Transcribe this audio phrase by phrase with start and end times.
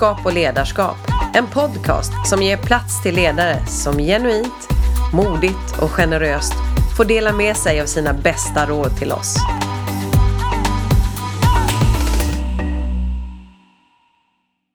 [0.00, 0.96] Ledarskap och ledarskap.
[1.34, 4.68] En podcast som ger plats till ledare som genuint,
[5.12, 6.52] modigt och generöst
[6.96, 9.36] får dela med sig av sina bästa råd till oss.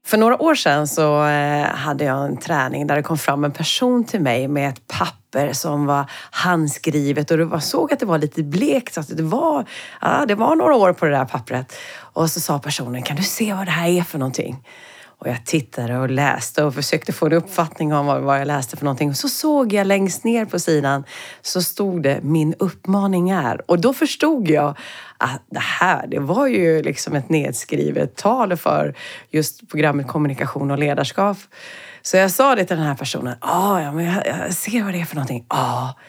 [0.06, 3.52] För några år sedan så eh, hade jag en träning där det kom fram en
[3.52, 8.18] person till mig med ett papper som var handskrivet och jag såg att det var
[8.18, 8.94] lite blekt.
[8.94, 9.66] Så att det, var,
[10.02, 11.76] ja, det var några år på det där pappret.
[11.98, 14.64] Och så sa personen, kan du se vad det här är för någonting?
[15.26, 18.86] Och jag tittade och läste och försökte få en uppfattning om vad jag läste för
[18.86, 19.10] någonting.
[19.10, 21.04] Och så såg jag längst ner på sidan
[21.42, 23.72] så stod det min uppmaning är.
[23.72, 24.78] Och då förstod jag
[25.18, 28.96] att det här, det var ju liksom ett nedskrivet tal för
[29.30, 31.38] just programmet kommunikation och ledarskap.
[32.02, 33.36] Så jag sa det till den här personen.
[33.40, 35.46] Ah, ja, men jag, jag ser vad det är för någonting.
[35.50, 36.00] Ja, ah,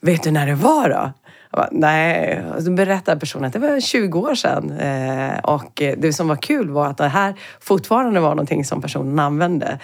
[0.00, 1.12] vet du när det var då?
[1.52, 4.72] Bara, nej, och så berättade personen att det var 20 år sedan.
[4.78, 9.18] Eh, och det som var kul var att det här fortfarande var någonting som personen
[9.18, 9.78] använde.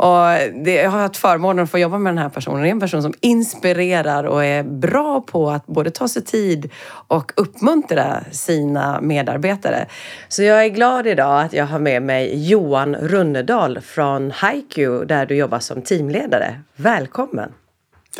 [0.00, 0.26] Och
[0.64, 2.62] det, jag har haft förmånen att få jobba med den här personen.
[2.62, 6.70] Det är en person som inspirerar och är bra på att både ta sig tid
[7.08, 9.86] och uppmuntra sina medarbetare.
[10.28, 15.26] Så jag är glad idag att jag har med mig Johan Runnedal från HiQ där
[15.26, 16.60] du jobbar som teamledare.
[16.76, 17.52] Välkommen!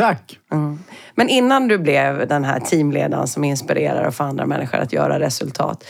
[0.00, 0.38] Tack!
[0.52, 0.78] Mm.
[1.14, 5.20] Men innan du blev den här teamledaren som inspirerar och får andra människor att göra
[5.20, 5.84] resultat.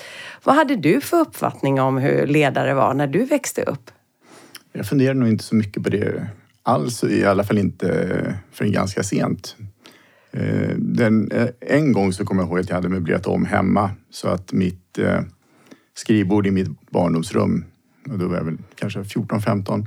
[0.45, 3.91] Vad hade du för uppfattning om hur ledare var när du växte upp?
[4.73, 6.27] Jag funderade nog inte så mycket på det
[6.63, 9.57] alls, i alla fall inte förrän ganska sent.
[10.33, 13.91] Eh, den, eh, en gång så kommer jag ihåg att jag hade möblerat om hemma
[14.11, 15.21] så att mitt eh,
[15.95, 17.65] skrivbord i mitt barndomsrum,
[18.11, 19.87] och då var jag väl kanske 14-15,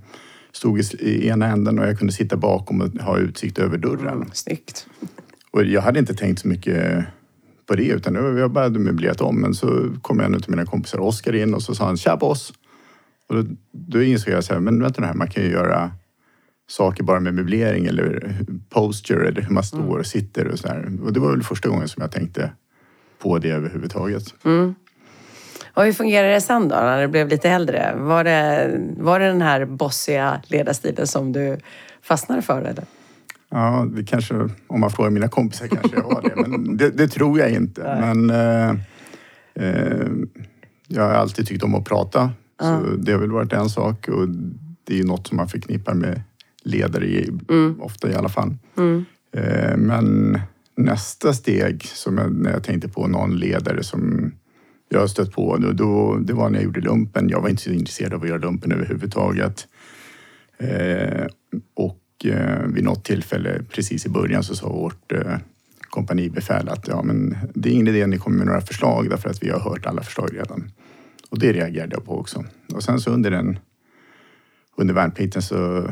[0.55, 4.07] stod i ena änden och jag kunde sitta bakom och ha utsikt över dörren.
[4.07, 4.87] Mm, snyggt.
[5.51, 7.05] Och jag hade inte tänkt så mycket
[7.65, 9.41] på det utan jag bara hade möblerat om.
[9.41, 12.53] Men så kom en av mina kompisar, Oskar, in och så sa han “Tja boss!”
[13.29, 15.91] Och då, då insåg jag så här, men vänta nu här, man kan ju göra
[16.67, 18.35] saker bara med möblering eller
[18.69, 20.91] posture eller hur man står och sitter och så här.
[21.03, 22.51] Och det var väl första gången som jag tänkte
[23.19, 24.45] på det överhuvudtaget.
[24.45, 24.75] Mm.
[25.73, 27.93] Och hur fungerade det sen då, när du blev lite äldre?
[27.95, 31.57] Var det, var det den här bossiga ledarstilen som du
[32.01, 32.61] fastnade för?
[32.61, 32.83] Eller?
[33.49, 37.07] Ja, det kanske, om man frågar mina kompisar kanske jag var det, men det, det
[37.07, 37.83] tror jag inte.
[37.83, 38.15] Nej.
[38.15, 38.75] Men eh,
[39.55, 40.07] eh,
[40.87, 44.27] jag har alltid tyckt om att prata, så det har väl varit en sak och
[44.83, 46.21] det är ju något som man förknippar med
[46.63, 47.81] ledare, i, mm.
[47.81, 48.55] ofta i alla fall.
[48.77, 49.05] Mm.
[49.35, 50.39] Eh, men
[50.75, 54.31] nästa steg, som jag, när jag tänkte på någon ledare som
[54.93, 55.57] jag har stött på.
[55.57, 57.29] Då, då, det var när jag gjorde lumpen.
[57.29, 59.67] Jag var inte så intresserad av att göra lumpen överhuvudtaget.
[60.57, 61.25] Eh,
[61.73, 65.37] och eh, vid något tillfälle precis i början så sa vårt eh,
[65.79, 69.29] kompanibefäl att ja, men det är ingen idé att ni kommer med några förslag därför
[69.29, 70.71] att vi har hört alla förslag redan.
[71.29, 72.45] Och det reagerade jag på också.
[72.73, 73.59] Och sen så under, den,
[74.77, 75.89] under värnplikten så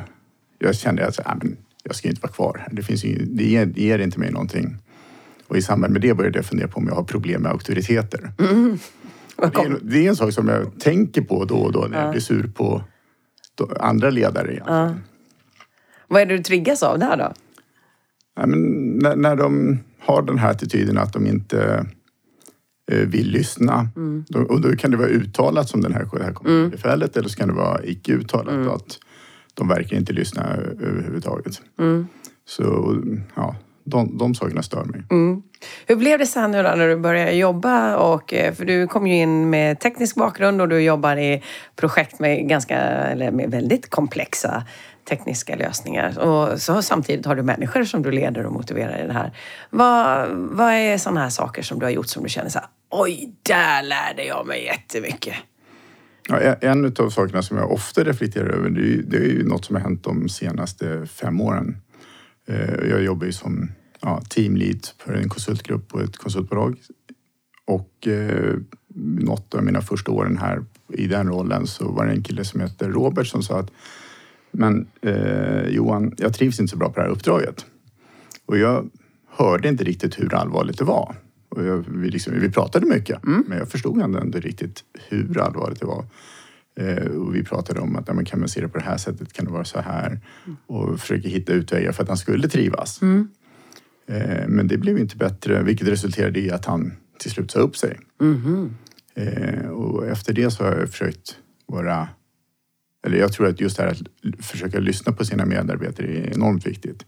[0.60, 2.68] jag kände att äh, men jag ska inte vara kvar.
[2.72, 4.78] Det, finns ju, det, ger, det ger inte mig någonting.
[5.52, 8.32] Och i samband med det började jag fundera på om jag har problem med auktoriteter.
[8.40, 8.78] Mm.
[9.38, 12.04] Det, är, det, är, en sak som jag tänker på då och då när ja.
[12.04, 12.84] jag blir sur på
[13.80, 14.64] andra ledare.
[14.66, 14.96] Ja.
[16.08, 17.34] Vad är det du triggas av där då?
[18.36, 21.86] Ja, när, när de har den här attityden att de inte
[22.92, 23.90] eh, vill lyssna.
[23.96, 24.26] Mm.
[24.50, 26.70] Och då kan det vara uttalat som den här, det här mm.
[26.70, 28.54] befälet eller så kan det vara icke uttalat.
[28.54, 28.70] Mm.
[28.70, 29.00] Att
[29.54, 30.44] de verkar inte lyssna
[30.80, 31.62] överhuvudtaget.
[31.80, 32.08] Mm.
[32.46, 32.98] Så
[33.36, 35.04] ja, de, de sakerna stör mig.
[35.12, 35.42] Mm.
[35.88, 37.98] Hur blev det sen nu då när du började jobba?
[37.98, 41.44] Och, eh, för du kom ju in med teknisk bakgrund och du jobbar i
[41.76, 44.64] projekt med, ganska, eller med väldigt komplexa
[45.10, 46.20] tekniska lösningar.
[46.20, 49.32] Och så samtidigt har du människor som du leder och motiverar i det här.
[49.70, 52.68] Vad, vad är sådana här saker som du har gjort som du känner så här,
[52.90, 55.36] oj, där lärde jag mig jättemycket?
[56.28, 59.66] Ja, en av sakerna som jag ofta reflekterar över, det är, det är ju något
[59.66, 61.78] som har hänt de senaste fem åren.
[62.46, 63.72] Eh, jag jobbar ju som
[64.02, 66.78] ja, teamlead för en konsultgrupp på ett konsultbolag.
[67.66, 68.56] Och eh,
[68.96, 72.62] något av mina första åren här i den rollen så var det en kille som
[72.62, 73.72] heter Robert som sa att
[74.52, 77.66] men eh, Johan, jag trivs inte så bra på det här uppdraget.
[78.46, 78.90] Och jag
[79.30, 81.16] hörde inte riktigt hur allvarligt det var.
[81.50, 83.44] Och jag, vi, liksom, vi pratade mycket, mm.
[83.48, 86.06] men jag förstod ändå inte riktigt hur allvarligt det var.
[86.76, 89.34] Eh, och vi pratade om att men kan man se det på det här sättet,
[89.34, 90.20] kan det vara så här?
[90.68, 93.02] Och försöker hitta utvägar för att han skulle trivas.
[93.02, 93.28] Mm.
[94.08, 97.78] Eh, men det blev inte bättre, vilket resulterade i att han till slut sa upp
[97.78, 98.00] sig.
[98.22, 98.76] Mm.
[99.72, 102.10] Och efter det så har jag försökt vara...
[103.06, 106.68] Eller jag tror att just det här att försöka lyssna på sina medarbetare är enormt
[106.68, 107.06] viktigt.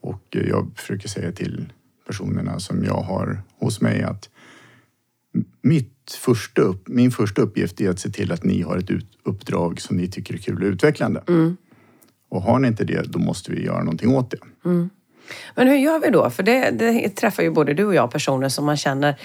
[0.00, 1.72] Och jag försöker säga till
[2.06, 4.30] personerna som jag har hos mig att
[5.62, 9.06] mitt första upp, min första uppgift är att se till att ni har ett ut,
[9.22, 11.22] uppdrag som ni tycker är kul och utvecklande.
[12.28, 14.38] Och har ni inte det, då måste vi göra någonting åt det.
[15.54, 16.30] Men hur gör vi då?
[16.30, 19.16] För det, det träffar ju både du och jag personer som man känner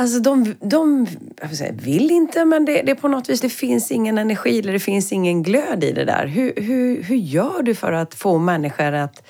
[0.00, 1.06] Alltså de, de
[1.52, 4.72] säga, vill inte, men det, det är på något vis, det finns ingen energi eller
[4.72, 6.26] det finns ingen glöd i det där.
[6.26, 9.28] Hur, hur, hur gör du för att få människor att...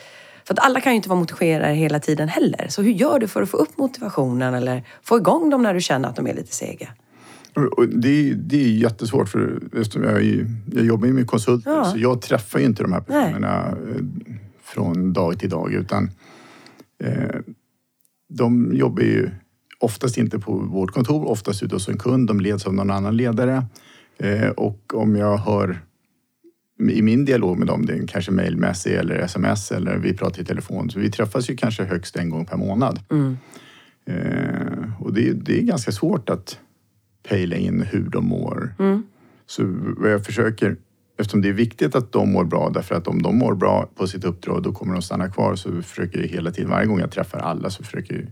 [0.48, 2.66] För att alla kan ju inte vara motiverade hela tiden heller.
[2.68, 5.80] Så hur gör du för att få upp motivationen eller få igång dem när du
[5.80, 6.88] känner att de är lite sega?
[7.76, 11.84] Och det, det är jättesvårt för eftersom jag, är- jag jobbar ju med konsulter Ja.
[11.84, 14.02] så jag träffar ju inte de här personerna eh,
[14.62, 16.10] från dag till dag utan
[17.04, 17.36] eh,
[18.28, 19.30] de jobbar ju
[19.78, 22.28] oftast inte på vårt kontor, oftast ute hos en kund.
[22.28, 23.66] De leds av någon annan ledare.
[24.18, 25.78] Eh, och om jag hör
[26.78, 30.44] i min dialog med dem, det är kanske mejlmässig eller sms eller vi pratar i
[30.44, 30.90] telefon.
[30.90, 33.00] Så vi träffas ju kanske högst en gång per månad.
[34.06, 36.58] Eh, och det, det är ganska svårt att
[37.28, 38.74] pejla in hur de mår.
[39.46, 39.62] Så
[39.96, 40.76] vad jag försöker,
[41.18, 44.06] eftersom det är viktigt att de mår bra, därför att om de mår bra på
[44.06, 45.54] sitt uppdrag då kommer de stanna kvar.
[45.54, 48.24] Så försöker jag hela tiden, varje gång jag träffar alla så försöker jag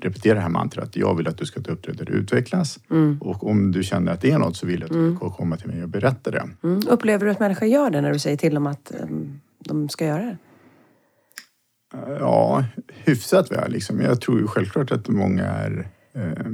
[0.00, 0.96] repetera det här mantrat.
[0.96, 2.78] Jag vill att du ska ta upp det där du utvecklas.
[3.20, 5.56] Och om du känner att det är något så vill jag att du ska komma
[5.56, 6.48] till mig och berätta det.
[6.62, 6.80] Mm.
[6.88, 10.06] Upplever du att människor gör det när du säger till dem att um, de ska
[10.06, 10.36] göra det?
[12.20, 13.72] Ja, hyfsat väl.
[13.72, 14.00] Liksom.
[14.00, 16.52] Jag tror ju självklart att många är eh,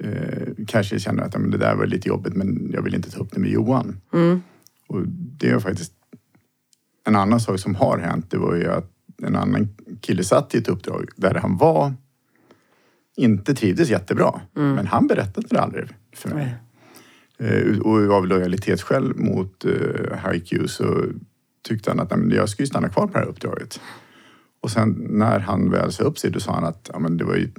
[0.00, 3.20] eh, kanske känner att men det där var lite jobbigt men jag vill inte ta
[3.20, 4.00] upp det med Johan.
[4.88, 5.92] Och det är faktiskt
[7.06, 8.30] en annan sak som har hänt.
[8.30, 8.90] Det var ju att
[9.22, 9.68] en annan
[10.00, 11.92] kille satt i ett uppdrag där han var
[13.16, 14.40] inte trivdes jättebra.
[14.52, 15.84] Men han berättade det aldrig
[16.16, 16.54] för mig.
[17.38, 21.04] Eh, och av lojalitetsskäl mot eh, HiQ så
[21.68, 23.80] tyckte han att "Nej, jag ju stanna kvar på det här uppdraget.
[24.60, 27.24] Och sen när han väl sa upp sig då sa han att ja, men det
[27.24, 27.50] var ju,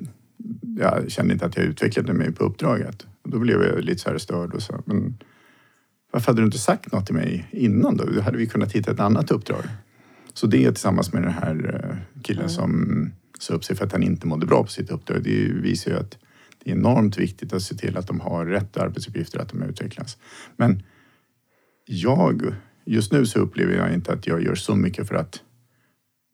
[0.80, 3.08] jag kände inte att jag utvecklade mig på uppdraget.
[3.24, 5.18] Och då blev jag lite så här störd och sa men
[6.12, 8.06] varför hade du inte sagt något till mig innan då?
[8.06, 9.64] Då hade vi kunnat hitta ett annat uppdrag.
[10.34, 14.04] Så det tillsammans med den här eh, killen som sa upp sig för att han
[14.04, 15.24] inte mådde bra på sitt uppdrag.
[15.24, 16.18] Det visar ju att
[16.64, 20.18] det är enormt viktigt att se till att de har rätt arbetsuppgifter, att de utvecklas.
[20.58, 20.84] Men
[21.86, 22.56] jag,
[22.86, 25.42] just nu så upplever jag inte att jag gör så mycket för att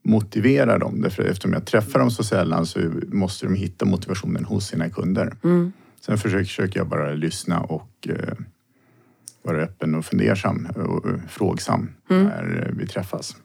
[0.04, 1.02] motivera dem.
[1.02, 5.36] Därför eftersom jag träffar dem så sällan så måste de hitta motivationen hos sina kunder.
[6.02, 8.34] Sen försöker, jag bara lyssna och eh,
[9.44, 13.36] vara öppen och fundersam och eh, frågsam när vi träffas.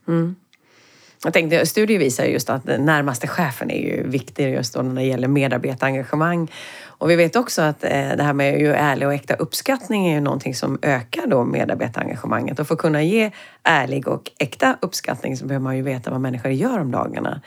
[1.26, 4.82] Jag tänkte, studier visar ju just att den närmaste chefen är ju viktig just då
[4.82, 6.50] när det gäller medarbetarengagemang.
[6.86, 10.14] Och vi vet också att eh, det här med ju ärlig och äkta uppskattning är
[10.14, 12.58] ju någonting som ökar då medarbetarengagemanget.
[12.58, 13.30] Och för att kunna ge
[13.62, 17.40] ärlig och äkta uppskattning så behöver man ju veta vad människor gör om dagarna.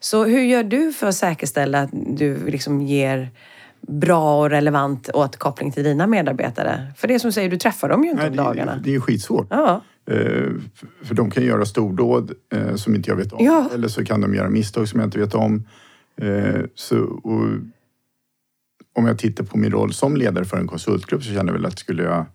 [0.00, 3.30] Så hur gör du för att säkerställa att du liksom ger
[3.80, 6.92] bra och relevant återkoppling till dina medarbetare?
[6.96, 8.76] För det är som du säger, du träffar dem ju inte Nej, om dagarna.
[8.84, 9.46] det är ju skitsvårt.
[9.50, 9.82] Ja.
[10.10, 10.50] Eh,
[11.02, 13.44] för de kan göra stordåd eh, som inte jag vet om.
[13.44, 13.70] Ja.
[13.74, 15.66] Eller så kan de göra misstag som jag inte vet om.
[16.16, 17.44] Eh, så, och,
[18.94, 21.66] om jag tittar på min roll som ledare för en konsultgrupp så känner jag väl
[21.66, 22.26] att skulle jag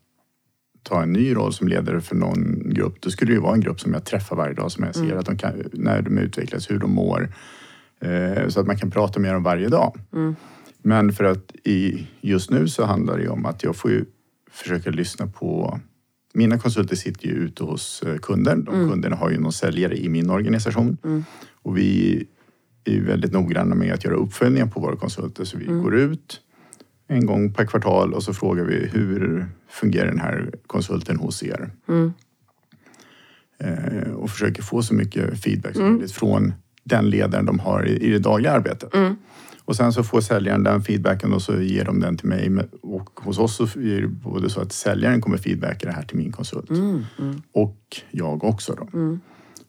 [0.83, 3.61] ta en ny roll som ledare för någon grupp, då skulle det ju vara en
[3.61, 6.71] grupp som jag träffar varje dag, som jag ser att de kan, när de utvecklas,
[6.71, 7.33] hur de mår.
[8.47, 9.97] Så att man kan prata med dem varje dag.
[10.81, 14.05] Men för att i, just nu så handlar det ju om att jag får ju
[14.51, 15.79] försöka lyssna på
[16.33, 18.55] mina konsulter sitter ju ute hos eh, kunder.
[18.55, 20.97] De kunderna har ju någon säljare i min organisation.
[21.53, 22.23] Och vi
[22.85, 25.43] är väldigt noggranna med att göra uppföljningar på våra konsulter.
[25.43, 26.41] Så vi går ut
[27.07, 31.71] en gång per kvartal och så frågar vi hur fungerar den här konsulten hos er?
[33.59, 37.97] Eh, och försöker få så mycket feedback som möjligt från den ledaren de har i,
[37.97, 38.93] i det dagliga arbetet.
[39.65, 42.51] Och sen så får säljaren den feedbacken och så ger de den till mig.
[42.81, 46.17] Och hos oss så är det både så att säljaren kommer feedbacka det här till
[46.17, 46.69] min konsult.
[47.51, 47.79] Och
[48.11, 48.87] jag också då.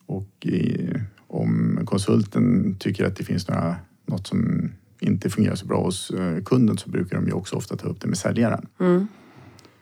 [0.07, 0.91] Och i,
[1.27, 6.43] om konsulten tycker att det finns några, något som inte fungerar så bra hos eh,
[6.43, 8.67] kunden så brukar de ju också ofta ta upp det med säljaren.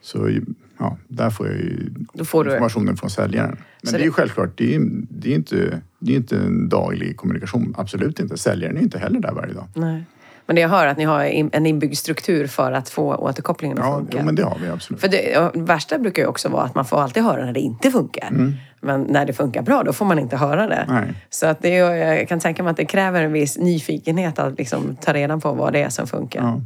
[0.03, 0.31] Så
[0.79, 1.91] ja, där får jag ju
[2.25, 3.57] får du- informationen från säljaren.
[3.83, 4.81] Men Så det är ju det- självklart, det är,
[5.11, 7.75] det är inte, det är inte en daglig kommunikation.
[7.79, 8.37] Absolut inte.
[8.39, 9.65] Säljaren är inte heller där varje dag.
[9.75, 10.05] Nej.
[10.47, 13.79] Men det jag hör är att ni har en inbyggd struktur för att få återkopplingen
[13.79, 14.17] att Ja, funka.
[14.19, 15.01] jo, men det har vi absolut.
[15.01, 17.61] För det ja, värsta brukar ju också vara att man får alltid höra när det
[17.61, 18.55] inte funkar.
[18.81, 20.75] Men när det funkar bra, då får man inte höra det.
[20.89, 20.95] Mm.
[21.05, 21.15] Nej.
[21.31, 24.97] Så att det jag kan tänka mig att det kräver en viss nyfikenhet att liksom
[25.01, 26.41] ta reda på vad det är som funkar.
[26.43, 26.61] Ja.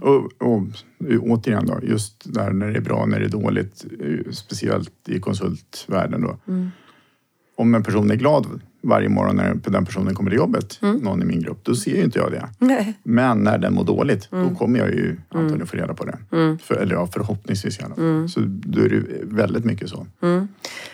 [0.00, 0.62] Och, och
[1.20, 5.20] återigen då, just där när det är bra, när det är dåligt, eh, speciellt i
[5.20, 6.38] konsultvärlden då.
[7.56, 11.24] Om en person är glad varje morgon när den personen kommer till jobbet, någon i
[11.24, 12.48] min grupp, då ser ju inte jag det.
[12.58, 12.94] Nej.
[13.02, 16.18] Men när den mår dåligt, då kommer jag ju antagligen få reda på det.
[16.62, 18.28] För, eller ja, förhoppningsvis i alla fall.
[18.28, 20.06] Så då är det väldigt mycket så.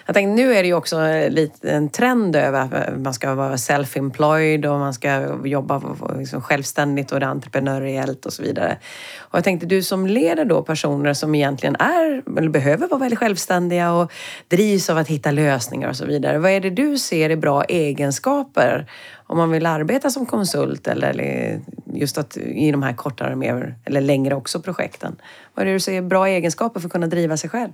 [0.07, 0.97] Jag tänkte, nu är det ju också
[1.29, 5.83] lite en trend över att man ska vara self-employed och man ska jobba
[6.19, 8.79] liksom självständigt och det är entreprenöriellt och så vidare.
[9.19, 13.19] Och jag tänkte, du som leder då personer som egentligen är, eller behöver vara väldigt
[13.19, 14.13] självständiga och
[14.49, 16.39] drivs av att hitta lösningar och så vidare.
[16.39, 18.91] Vad är det du ser är bra egenskaper.
[19.27, 21.61] Om man vill arbeta som konsult eller-
[21.95, 25.17] just att i de här kortare, mer, eller längre också projekten?
[25.55, 27.73] Vad är det du är bra egenskaper för att kunna driva sig själv?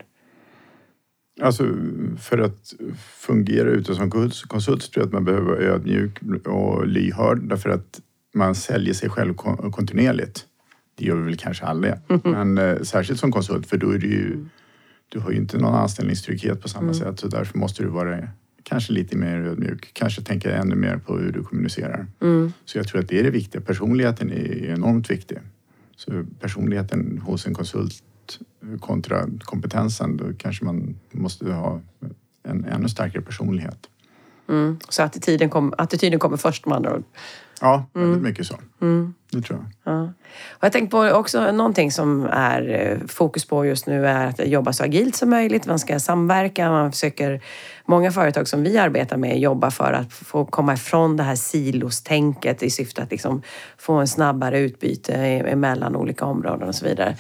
[1.43, 1.65] Alltså
[2.21, 2.75] för att
[3.27, 7.49] fungera ute som kons- konsult så tror jag att man behöver vara ödmjuk och lyhörd.
[7.49, 8.01] Därför att
[8.35, 10.45] man säljer sig själv kon- kontinuerligt.
[10.99, 14.07] Det gör vi väl kanske alla, men eh, särskilt som konsult för då är det
[14.07, 14.45] ju,
[15.09, 17.21] du har ju inte någon anställningstrygghet på samma sätt.
[17.21, 18.29] Så därför måste du vara
[18.65, 22.07] kanske lite mer ödmjuk, kanske tänka ännu mer på hur du kommunicerar.
[22.65, 23.63] Så jag tror att det är det viktiga.
[23.63, 25.39] Personligheten är enormt viktig.
[25.97, 28.03] Så personligheten hos en konsult
[28.81, 31.81] kontra kompetensen, då kanske man måste ha
[32.43, 33.79] en ännu starkare personlighet.
[34.49, 34.79] Mm.
[34.89, 37.05] Så attityden, kom, attityden kommer först med andra ord.
[37.61, 38.55] Ja, väldigt mycket så.
[39.31, 39.95] Det tror jag.
[39.95, 40.03] Ja.
[40.49, 44.47] Och jag tänkte på också någonting som är eh, fokus på just nu är att
[44.49, 45.67] jobba så agilt som möjligt.
[45.67, 47.41] Man ska samverka, man försöker...
[47.87, 52.63] Många företag som vi arbetar med jobbar för att få komma ifrån det här silostänket
[52.63, 53.43] i syfte att liksom
[53.79, 57.17] få en snabbare utbyte e- mellan olika områden och så vidare.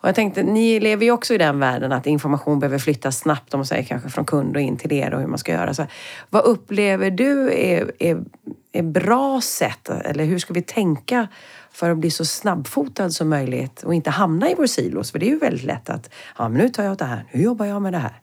[0.00, 3.54] Och jag tänkte, ni lever ju också i den världen att information behöver flyttas snabbt,
[3.54, 5.74] om man säger kanske från kund och in till er och hur man ska göra.
[5.74, 5.86] Så
[6.30, 8.24] vad upplever du är, är,
[8.72, 11.28] är bra sätt, eller hur ska vi tänka
[11.70, 15.12] för att bli så snabbfotad som möjligt och inte hamna i vår silos?
[15.12, 17.24] För det är ju väldigt lätt att, ja men nu tar jag åt det här,
[17.32, 18.20] nu jobbar jag med det här.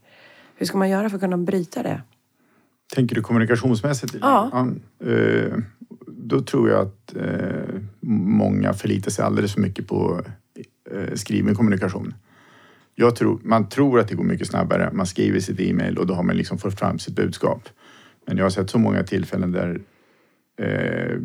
[0.56, 2.02] Hur ska man göra för att kunna bryta det?
[2.94, 4.16] Tänker du kommunikationsmässigt?
[4.22, 4.68] Ja.
[5.06, 5.54] eh,
[6.08, 10.22] då tror jag att eh, många förlitar sig alldeles för mycket på
[11.16, 12.14] skriven kommunikation.
[12.96, 14.90] Jag tror, man tror att det går mycket snabbare.
[14.94, 17.70] Man skriver sitt e-mail och då har man liksom fått fram sitt budskap.
[18.28, 19.82] Men jag har sett så många tillfällen där
[20.62, 21.20] eh,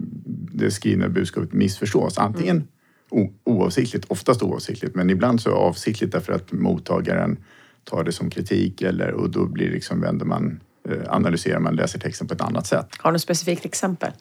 [0.52, 2.18] det skrivna budskapet missförstås.
[2.18, 2.68] Antingen
[3.10, 7.36] o- oavsiktligt, oftast oavsiktligt, men ibland så avsiktligt därför att mottagaren
[7.84, 11.98] tar det som kritik eller, och då blir liksom, vänder man, eh, analyserar man, läser
[11.98, 12.88] texten på ett annat sätt.
[12.98, 14.12] Har du något specifikt exempel?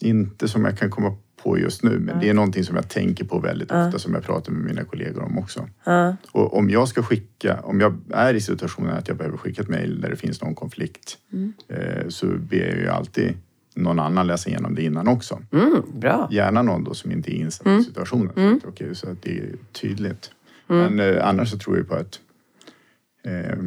[0.00, 3.24] Inte som jag kan komma på just nu, men det är någonting som jag tänker
[3.24, 5.68] på väldigt ofta som jag pratar med mina kollegor om också.
[6.32, 9.68] Och om jag ska skicka, om jag är i situationen att jag behöver skicka ett
[9.68, 11.18] mejl där det finns någon konflikt
[11.68, 13.34] eh, så ber jag ju alltid
[13.74, 15.42] någon annan läsa igenom det innan också.
[15.52, 16.28] Mm, bra.
[16.30, 18.32] Gärna någon då som inte är insatt i situationen.
[18.34, 20.30] Så, att, okej, så att det är tydligt.
[20.66, 22.20] Men eh, annars så tror jag på att
[23.24, 23.58] eh,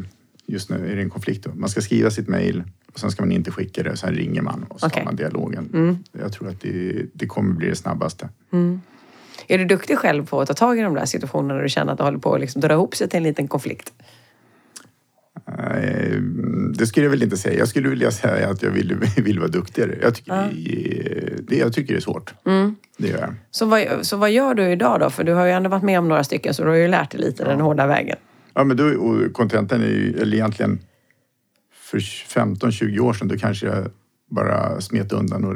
[0.45, 1.43] just nu är det en konflikt.
[1.43, 1.51] Då.
[1.55, 2.63] Man ska skriva sitt mejl
[2.93, 4.97] och sen ska man inte skicka det och sen ringer man och så Okej.
[4.97, 5.97] tar man dialogen.
[6.11, 8.29] Jag tror att det, det kommer bli det snabbaste.
[9.47, 11.91] Är du duktig själv på att ta tag i de där situationerna när du känner
[11.91, 13.93] att det håller på att liksom dra ihop sig till en liten konflikt?
[15.47, 16.17] Eh,
[16.77, 17.59] Det skulle jag väl inte säga.
[17.59, 19.97] Jag skulle vilja säga att jag vill, vill vara duktigare.
[20.01, 22.33] Jag tycker, det, är, det, jag tycker det är svårt.
[22.97, 23.33] Det gör jag.
[23.51, 25.09] Så vad, så vad gör du idag då?
[25.09, 27.11] För du har ju ändå varit med om några stycken så du har ju lärt
[27.11, 28.17] dig lite den hårda vägen.
[28.53, 30.79] Ja, men då, och kontentan är ju, eller egentligen
[31.93, 33.87] för 15-20 år sedan, då kanske jag
[34.29, 35.55] bara smet undan och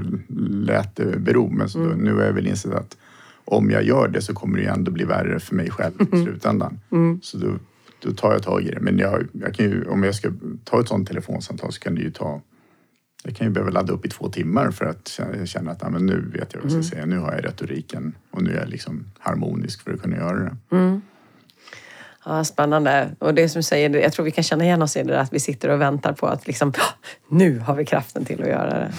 [0.50, 1.50] lät det bero.
[1.50, 2.98] Men så då, nu har jag väl insett att
[3.46, 6.24] om jag gör det så kommer det ju ändå bli värre för mig själv i
[6.24, 6.80] slutändan.
[7.24, 7.60] Så då,
[8.00, 8.80] då tar jag tag i det.
[8.80, 10.32] Men jag, jag kan ju, om jag ska
[10.64, 12.42] ta ett sånt telefonsamtal så kan det ju ta
[13.24, 16.06] jag kan ju behöva ladda upp i två timmar för att känna- att ja, men
[16.06, 17.06] nu vet jag vad jag ska säga.
[17.06, 20.56] Nu har jag retoriken och nu är jag liksom harmonisk för att kunna göra det.
[22.30, 23.10] Ja, spännande.
[23.20, 25.20] Och det som du säger, jag tror vi kan känna igen oss i det där
[25.20, 26.74] att vi sitter och väntar på att liksom,
[27.30, 28.92] nu har vi kraften till att göra det.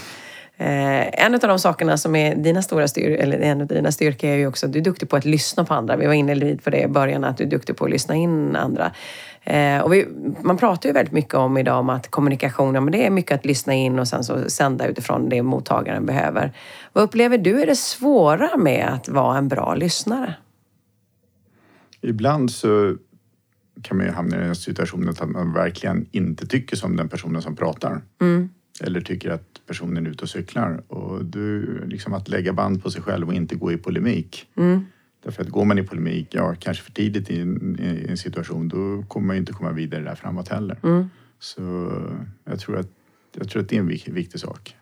[0.65, 4.31] Eh, en av de sakerna som är dina stora styr eller en av dina styrkor
[4.31, 5.97] är ju också att du är duktig på att lyssna på andra.
[5.97, 8.15] Vi var inne lite på det i början, att du är duktig på att lyssna
[8.15, 8.93] in andra.
[9.45, 10.07] Eh, och vi,
[10.41, 13.35] man pratar ju väldigt mycket om idag om att kommunikation, ja, men det är mycket
[13.35, 16.53] att lyssna in och sen så sända utifrån det mottagaren behöver.
[16.93, 20.35] Vad upplever du är det svåra med att vara en bra lyssnare?
[22.01, 22.97] Ibland så
[23.83, 27.43] kan man ju hamna i den situationen att man verkligen inte tycker som den personen
[27.43, 28.03] som pratar.
[28.81, 30.83] Eller tycker att personen är ute och cyklar.
[30.89, 34.49] Och du, liksom att lägga band på sig själv och inte gå i polemik.
[35.25, 38.69] Därför att går man i polemik, ja kanske för tidigt i en, i en situation,
[38.69, 40.79] då kommer man ju inte komma vidare där framåt heller.
[41.39, 41.93] Så
[42.45, 42.89] jag tror, att,
[43.37, 44.77] jag tror att det är en viktig, viktig sak.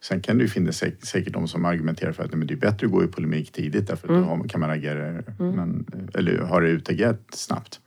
[0.00, 2.54] Sen kan det ju finnas säk- säkert de som argumenterar för att nej, men det
[2.54, 6.38] är bättre att gå i polemik tidigt därför att då kan man agera, men, eller
[6.38, 7.80] har det utagerat snabbt.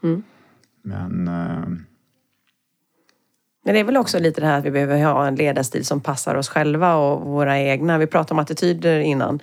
[0.84, 1.68] Men eh,
[3.65, 6.01] Men det är väl också lite det här att vi behöver ha en ledarstil som
[6.01, 7.98] passar oss själva och våra egna.
[7.98, 9.39] Vi pratade om attityder innan.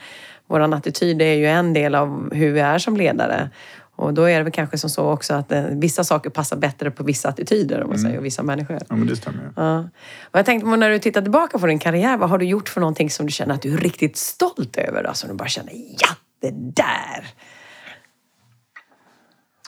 [0.47, 3.51] Vår attityd är ju en del av hur vi är som ledare.
[3.99, 6.91] Och då är det väl kanske som så också att eh, vissa saker passar bättre
[6.91, 8.79] på vissa attityder om man säger, och vissa människor.
[8.89, 9.53] Ja, men det stämmer.
[9.57, 9.79] Ja.
[10.23, 12.81] Och jag tänkte när du tittar tillbaka på din karriär, vad har du gjort för
[12.81, 15.03] någonting som du känner att du är riktigt stolt över?
[15.03, 15.15] Då?
[15.15, 16.09] Som du bara känner, ja,
[16.41, 17.27] det där!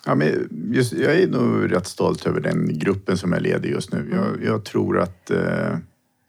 [0.06, 3.92] Ja, men just, jag är nog rätt stolt över den gruppen som jag leder just
[3.92, 4.08] nu.
[4.12, 5.76] Jag, jag tror att, eh,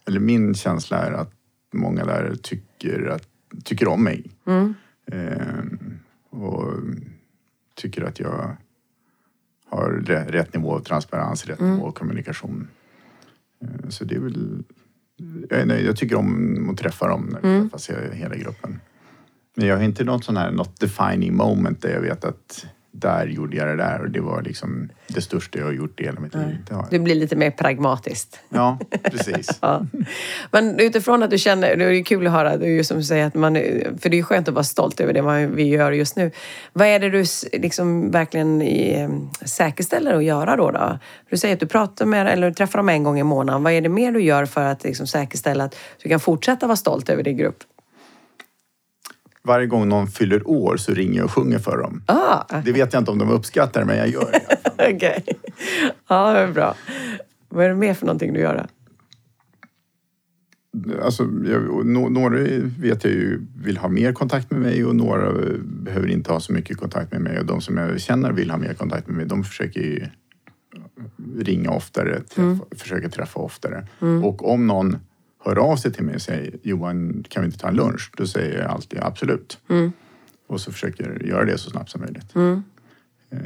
[0.07, 1.31] eller min känsla är att
[1.73, 3.27] många där tycker, att,
[3.63, 4.25] tycker om mig.
[5.11, 5.63] Eh,
[6.29, 6.73] och
[7.81, 8.57] tycker att jag
[9.69, 12.67] har rä- rätt nivå av transparens, rätt nivå av kommunikation.
[13.61, 14.63] Eh, så det är väl...
[15.49, 18.79] Jag, jag tycker om att träffa dem när vi träffas i hela gruppen.
[19.55, 23.27] Men jag har inte något sån här, något defining moment där jag vet att där
[23.27, 26.19] gjorde jag det där och det var liksom det största jag har gjort i hela
[26.19, 26.57] mitt liv.
[26.69, 28.39] Har Du blir lite mer pragmatiskt.
[28.49, 29.47] Ja, precis.
[29.61, 29.85] Ja.
[30.51, 33.03] Men utifrån att du känner, det är ju kul att höra, det är som du
[33.03, 35.63] säger att man, för det är ju skönt att vara stolt över det man, vi
[35.63, 36.31] gör just nu.
[36.73, 39.09] Vad är det du liksom verkligen eh,
[39.45, 40.99] säkerställer att göra då, då?
[41.29, 43.63] Du säger att du pratar med eller träffar dem en gång i månaden.
[43.63, 46.77] Vad är det mer du gör för att liksom säkerställa att du kan fortsätta vara
[46.77, 47.63] stolt över din grupp?
[49.43, 52.01] Varje gång någon fyller år så ringer jag och sjunger för dem.
[52.05, 54.57] Ah, Det vet jag inte om de uppskattar men jag gör det.
[54.95, 55.23] okej.
[56.07, 56.75] Ja, det är bra.
[57.49, 58.65] Vad är det mer för någonting du gör då?
[61.03, 62.37] Alltså, jag, nå- några
[62.79, 65.33] vet jag ju vill ha mer kontakt med mig och några
[65.63, 67.39] behöver inte ha så mycket kontakt med mig.
[67.39, 70.05] Och de som jag känner vill ha mer kontakt med mig, de försöker ju
[71.39, 73.87] ringa oftare, träffa, försöka träffa oftare.
[74.23, 74.97] Och om någon
[75.43, 78.11] hör av sig till mig och säger Johan, kan vi inte ta en lunch?
[78.17, 79.59] Då säger jag alltid absolut.
[80.47, 82.35] Och så försöker jag göra det så snabbt som möjligt.
[83.29, 83.39] Eh,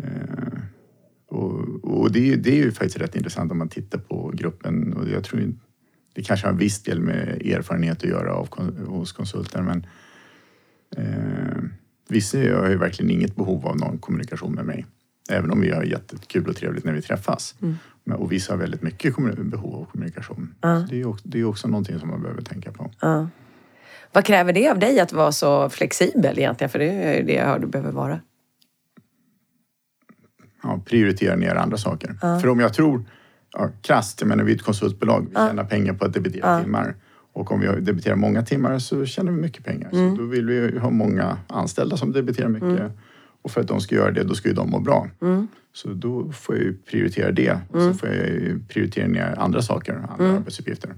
[1.28, 4.94] och och det, är- det är ju faktiskt rätt intressant om man tittar på gruppen.
[4.94, 5.54] Och jag tror
[6.16, 8.50] det kanske har en viss del med erfarenhet att göra av,
[8.88, 9.62] hos konsulter.
[9.62, 9.86] Men
[10.98, 11.64] eh,
[12.10, 14.86] vissa har ju verkligen inget behov av någon kommunikation med mig.
[15.30, 17.56] Även om vi har jättekul och trevligt när vi träffas.
[18.04, 20.56] Men, och vissa har väldigt mycket behov av kommunikation.
[20.62, 22.92] Så det är också, det är också någonting som man behöver tänka på.
[23.02, 23.30] Ja.
[24.12, 26.70] Vad kräver det av dig att vara så flexibel egentligen?
[26.70, 28.20] För det är ju det jag hör du behöver vara.
[30.64, 32.40] ja, prioritera ner andra saker.
[32.42, 33.04] För om jag tror,
[33.52, 36.96] ja, krasst, jag menar vi är ett konsultbolag, vi tjänar pengar på att debitera timmar.
[37.34, 39.90] Och om vi debiterar många timmar så tjänar vi mycket pengar.
[39.92, 42.92] Så då vill vi ha många anställda som debiterar mycket.
[43.46, 45.08] Och för att de ska göra det, då ska ju de må bra.
[45.74, 47.60] Så då får jag ju prioritera det.
[47.72, 50.94] Och så får jag ju prioritera ner andra saker, andra arbetsuppgifter.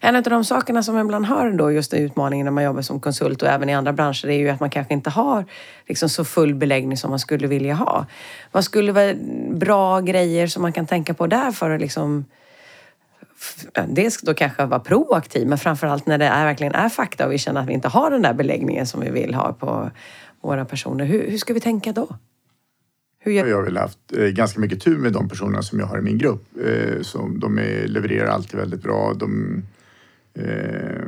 [0.00, 2.82] En av de sakerna som man ibland hör då just i utmaningen när man jobbar
[2.82, 5.44] som konsult och även i andra branscher är ju att man kanske inte har
[5.88, 8.06] liksom så full beläggning som man skulle vilja ha.
[8.52, 9.14] Vad skulle vara
[9.50, 12.24] bra grejer som man kan tänka på där för att liksom
[13.88, 17.38] Dels då kanske vara proaktiv men framförallt när det är, verkligen är fakta och vi
[17.38, 19.90] känner att vi inte har den där beläggningen som vi vill ha på
[20.42, 21.04] våra personer.
[21.04, 22.16] Hur, hur ska vi tänka då?
[23.18, 25.86] Hur gör jag har väl haft eh, ganska mycket tur med de personerna som jag
[25.86, 26.44] har i min grupp.
[26.66, 29.14] Eh, som de är, levererar alltid väldigt bra.
[29.14, 29.62] De
[30.34, 31.02] eh,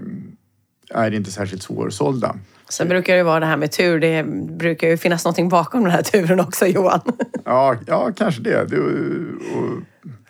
[0.91, 2.37] är inte särskilt svårsålda.
[2.69, 4.01] Sen brukar det vara det här med tur.
[4.01, 4.25] Det
[4.59, 7.01] brukar ju finnas någonting bakom den här turen också, Johan.
[7.45, 8.65] Ja, ja kanske det.
[8.65, 8.91] det och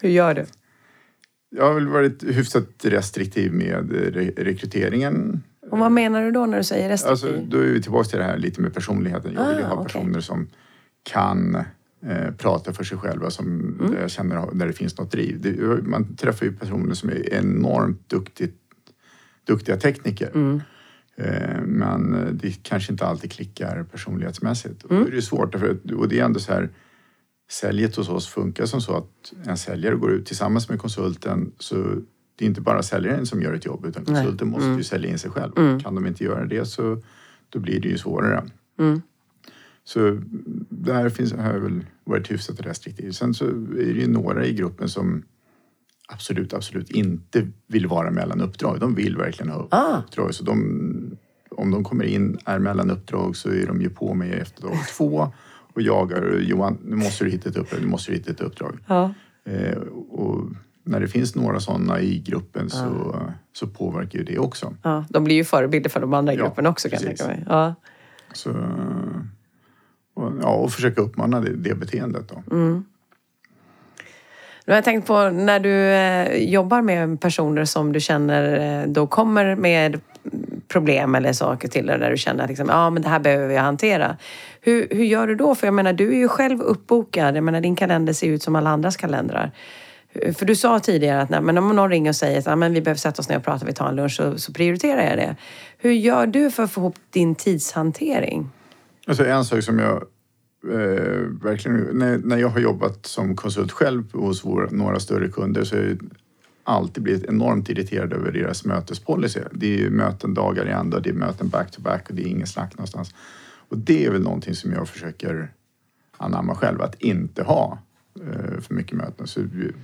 [0.01, 0.45] Hur gör du?
[1.57, 5.43] jag har väl varit hyfsat restriktiv med re- rekryteringen.
[5.71, 7.11] Och vad menar du då när du säger restriktiv?
[7.29, 9.35] Alltså, då är vi tillbaka till det här lite med personligheten.
[9.35, 9.85] Jag vill ju Ah, ha okej.
[9.85, 10.49] personer som
[11.03, 11.55] kan
[12.07, 13.47] eh, prata för sig själva, som
[13.81, 13.91] Mm.
[13.93, 15.41] där jag känner där det finns något driv.
[15.41, 18.57] Det, man träffar ju personer som är enormt duktigt,
[19.47, 20.31] duktiga tekniker.
[20.35, 20.61] Mm.
[21.17, 24.83] Eh, men det kanske inte alltid klickar personlighetsmässigt.
[24.83, 25.03] Och Mm.
[25.05, 26.71] då är det svårt, därför och det är ändå så här
[27.51, 31.97] Säljet hos oss funkar som så att en säljare går ut tillsammans med konsulten så
[32.37, 35.19] det är inte bara säljaren som gör ett jobb utan konsulten måste ju sälja in
[35.19, 35.53] sig själv.
[35.81, 37.03] Kan de inte göra det så
[37.49, 38.45] då blir det ju svårare.
[39.85, 40.19] Så
[40.69, 43.11] där finns, har jag väl varit hyfsat restriktiv.
[43.11, 45.23] Sen så är det ju några i gruppen som
[46.09, 48.81] absolut, absolut inte vill vara mellan uppdrag.
[48.81, 49.99] De vill verkligen ha Ah.
[49.99, 50.35] uppdrag.
[50.35, 51.17] Så de,
[51.51, 54.77] om de kommer in, är mellan uppdrag så är de ju på mig efter dag
[54.97, 55.33] två
[55.75, 56.39] och jagar.
[56.41, 58.79] Johan, nu måste du hitta ett uppdrag, nu måste du hitta ett uppdrag.
[58.87, 59.15] Ja.
[59.45, 59.79] Eh,
[60.11, 60.49] och
[60.85, 63.17] när det finns några sådana i gruppen så,
[63.53, 64.75] så påverkar ju det också.
[64.83, 67.27] Ja, de blir ju förebilder för de andra i Ja, gruppen också kan jag precis.
[67.27, 67.47] tänka mig.
[67.49, 67.75] Ja.
[68.33, 68.51] Så,
[70.15, 72.57] och, ja, och försöka uppmana det, det beteendet då.
[74.67, 78.89] Nu har jag tänkt på när du eh, jobbar med personer som du känner eh,
[78.89, 80.01] då kommer med
[80.69, 83.55] problem eller saker till dig där du känner att liksom, ja, men det här behöver
[83.55, 84.17] jag hantera.
[84.61, 85.55] Hur, hur gör du då?
[85.55, 87.37] För jag menar, du är ju själv uppbokad.
[87.37, 89.53] Jag menar, din kalender ser ut som alla andras kalendrar.
[90.15, 92.81] För du sa tidigare att nej, men om någon ringer och säger att ah, vi
[92.81, 95.37] behöver sätta oss ner och prata, vi tar en lunch, så, så prioriterar jag det.
[95.79, 98.51] Hur gör du för att få ihop din tidshantering?
[99.07, 99.97] Alltså en sak som jag
[100.73, 101.77] eh, verkligen...
[101.77, 105.83] När, när jag har jobbat som konsult själv hos vår, några större kunder så har
[105.83, 105.99] jag
[106.65, 109.41] alltid blivit enormt irriterad över deras mötespolicy.
[109.53, 112.47] Det är ju möten dagar i ända, det är möten back-to-back och det är ingen
[112.47, 113.15] snack någonstans.
[113.69, 115.53] Och det är väl någonting som jag försöker
[116.17, 117.79] anamma själv, att inte ha
[118.61, 119.27] för mycket möten.
[119.27, 119.41] Så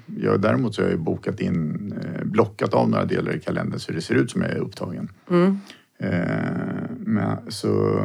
[0.06, 3.92] jag, däremot så har jag bokat in, eh, blockat av några delar i kalendern så
[3.92, 5.08] det ser ut som jag är upptagen.
[5.30, 5.58] Mm.
[5.98, 8.04] Eh, men, så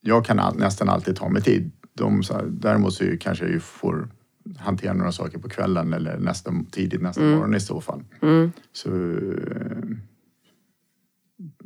[0.00, 1.70] jag kan all, nästan alltid ta mig tid.
[1.92, 4.08] De, så här, däremot så kanske jag får
[4.58, 7.34] hantera några saker på kvällen eller nästa, tidigt nästa mm.
[7.34, 8.04] morgon i så fall.
[8.22, 8.52] Mm.
[8.72, 8.90] Så,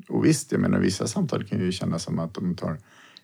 [0.09, 2.79] och visst, jag menar vissa samtal kan ju kännas som att de tar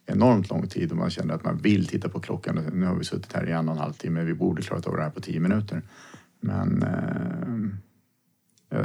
[0.07, 2.71] enormt lång tid och man känner att man vill titta på klockan.
[2.73, 4.97] Nu har vi suttit här i en och en halv timme, vi borde klarat av
[4.97, 5.83] det här på tio minuter.
[6.40, 8.79] Men eh,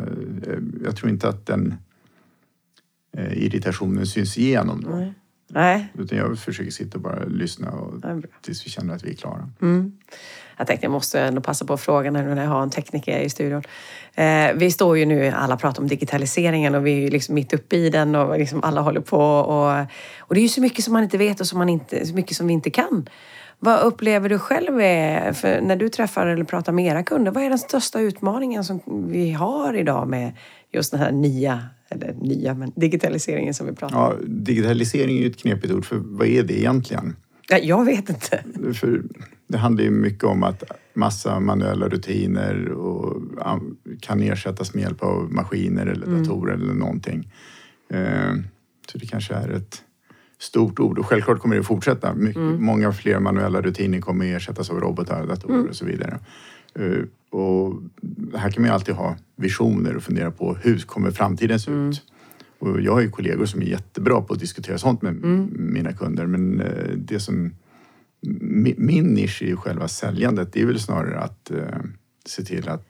[0.47, 1.75] jag, jag, tror inte att den
[3.11, 4.89] eh, irritationen syns igenom då.
[4.89, 5.13] Nej.
[5.49, 5.87] Nej.
[5.97, 7.93] Utan jag försöker sitta och bara lyssna och,
[8.41, 9.49] tills vi känner att vi är klara.
[9.61, 9.97] Mm.
[10.57, 13.63] Jag tänkte jag måste ändå passa på frågan när jag har en tekniker i studion.
[14.15, 17.53] Eh, vi står ju nu, alla pratar om digitaliseringen och vi är ju liksom mitt
[17.53, 19.19] uppe i den och liksom alla håller på.
[19.19, 19.85] Och,
[20.19, 22.13] och det är ju så mycket som man inte vet och som man inte, så
[22.13, 23.09] mycket som vi inte kan.
[23.59, 27.43] Vad upplever du själv är, för när du träffar eller pratar med era kunder, vad
[27.43, 28.81] är den största utmaningen som
[29.11, 30.33] vi har idag med
[30.71, 34.01] just den här nya, eller nya, men digitaliseringen som vi pratar om?
[34.01, 37.15] Ja, digitalisering är ju ett knepigt ord, för vad är det egentligen?
[37.49, 38.43] Ja, jag vet inte.
[38.73, 39.03] För
[39.47, 43.21] det handlar ju mycket om att massa manuella rutiner och
[44.01, 46.23] kan ersättas med hjälp av maskiner eller mm.
[46.23, 47.31] datorer eller någonting.
[47.89, 48.33] Eh,
[48.91, 49.83] så det kanske är ett
[50.39, 52.13] stort ord och självklart kommer det att fortsätta.
[52.13, 52.63] Mycket, mm.
[52.63, 55.69] Många fler manuella rutiner kommer att ersättas av robotar, datorer mm.
[55.69, 56.19] och så vidare.
[57.29, 57.73] Och
[58.35, 61.89] här kan man ju alltid ha visioner och fundera på hur kommer framtiden se mm.
[61.89, 62.01] ut?
[62.59, 65.49] Och jag har ju kollegor som är jättebra på att diskutera sånt med mm.
[65.53, 67.51] mina kunder men eh, det som
[68.77, 71.79] min nisch i själva säljandet det är väl snarare att eh,
[72.25, 72.85] se till att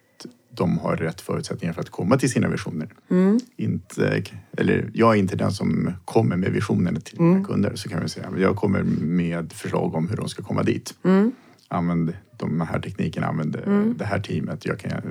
[0.52, 2.93] de har rätt förutsättningar för att komma till sina visioner.
[3.10, 3.39] Mm.
[3.56, 4.23] Inte,
[4.58, 7.45] eller jag är inte den som kommer med visionerna till mina mm.
[7.45, 8.30] kunder så kan vi säga.
[8.38, 10.93] Jag kommer med förslag om hur de ska komma dit.
[11.04, 11.32] Mm.
[11.67, 13.97] Använd de här teknikerna, använd mm.
[13.97, 14.65] det här teamet.
[14.65, 15.10] Jag kan hjälpa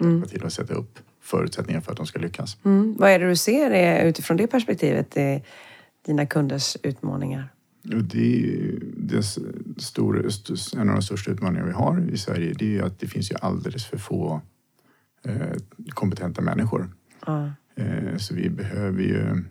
[0.00, 0.22] mm.
[0.22, 2.56] till att sätta upp förutsättningar för att de ska lyckas.
[2.64, 2.94] Mm.
[2.98, 5.16] Vad är det du ser är, utifrån det perspektivet,
[6.06, 7.48] dina kunders utmaningar?
[7.84, 9.22] Det är det
[9.76, 10.18] stora,
[10.76, 12.54] en av de största utmaningarna vi har i Sverige.
[12.58, 14.40] Det är att det finns ju alldeles för få
[15.24, 15.56] eh,
[15.88, 16.90] kompetenta människor.
[17.76, 19.44] Eh, så vi behöver ju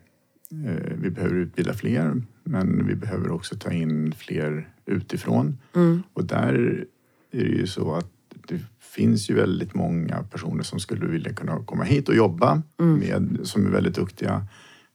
[0.65, 5.57] eh, vi behöver utbilda fler, men vi behöver också ta in fler utifrån.
[5.75, 6.03] Mm.
[6.13, 6.86] Och där
[7.34, 8.10] är det ju så att
[8.48, 13.00] det finns ju väldigt många personer som skulle vilja kunna komma hit och jobba, mm.
[13.00, 14.48] med, som är väldigt duktiga.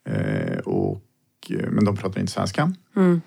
[0.04, 1.02] Eh, och,
[1.50, 2.72] eh, men de pratar inte svenska.
[2.96, 3.20] Mm.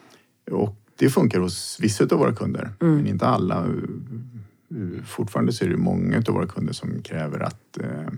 [0.52, 2.96] Och det funkar hos vissa av våra kunder, mm.
[2.96, 3.68] men inte alla.
[5.06, 8.14] Fortfarande så är det många av våra kunder som kräver att eh,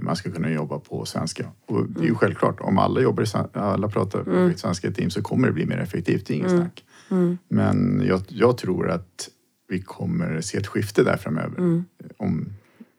[0.00, 1.50] man ska kunna jobba på svenska.
[1.66, 2.18] Och det är ju mm.
[2.18, 4.56] självklart, om alla, jobbar i, alla pratar mm.
[4.56, 6.62] svenska i team så kommer det bli mer effektivt, det är inget mm.
[6.62, 6.84] snack.
[7.10, 7.38] Mm.
[7.48, 9.28] Men jag, jag, tror att
[9.68, 11.58] vi kommer se ett skifte där framöver.
[11.58, 11.84] Mm.
[12.16, 12.48] Om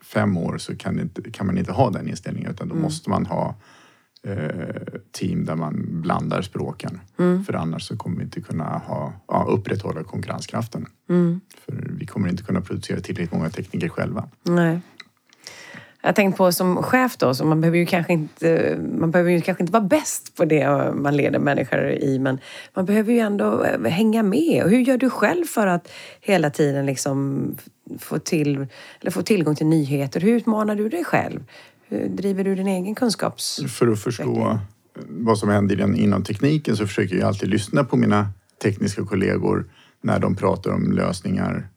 [0.04, 2.84] fem år så kan, inte, kan, man inte ha den inställningen utan då mm.
[2.84, 3.56] måste man ha
[4.24, 7.02] eh, team där man blandar språken.
[7.20, 7.44] Mm.
[7.44, 10.86] För annars så kommer vi inte kunna ha, ja, upprätthålla konkurrenskraften.
[11.10, 11.42] Mm.
[11.66, 14.30] För vi kommer inte kunna producera tillräckligt många tekniker själva.
[14.44, 14.82] Nej.
[16.02, 19.42] Jag tänkte på som chef då, så man behöver ju kanske inte, man behöver ju
[19.42, 22.40] kanske inte vara bäst på det man leder människor i, men
[22.74, 24.64] man behöver ju ändå eh, hänga med.
[24.64, 27.48] Och hur gör du själv för att hela tiden liksom
[28.00, 28.68] få, till,
[29.02, 30.20] eller få tillgång till nyheter?
[30.20, 31.44] Hur utmanar du dig själv?
[31.88, 33.60] Hur driver du din egen kunskaps...
[33.68, 34.60] För att förstå
[35.08, 38.30] vad som händer inom tekniken så försöker jag alltid lyssna på mina
[38.64, 39.66] tekniska kollegor
[40.02, 41.68] när de pratar om lösningar